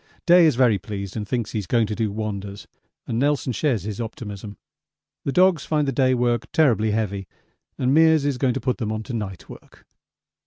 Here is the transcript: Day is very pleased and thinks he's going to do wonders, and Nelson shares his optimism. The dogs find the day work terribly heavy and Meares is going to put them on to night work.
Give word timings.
Day 0.25 0.47
is 0.47 0.55
very 0.55 0.79
pleased 0.79 1.15
and 1.15 1.27
thinks 1.27 1.51
he's 1.51 1.67
going 1.67 1.85
to 1.85 1.93
do 1.93 2.11
wonders, 2.11 2.65
and 3.05 3.19
Nelson 3.19 3.53
shares 3.53 3.83
his 3.83 4.01
optimism. 4.01 4.57
The 5.25 5.31
dogs 5.31 5.63
find 5.63 5.87
the 5.87 5.91
day 5.91 6.15
work 6.15 6.51
terribly 6.51 6.89
heavy 6.89 7.27
and 7.77 7.95
Meares 7.95 8.25
is 8.25 8.39
going 8.39 8.55
to 8.55 8.59
put 8.59 8.79
them 8.79 8.91
on 8.91 9.03
to 9.03 9.13
night 9.13 9.47
work. 9.47 9.85